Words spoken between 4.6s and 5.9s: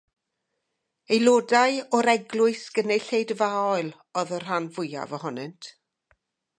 fwyaf ohonynt.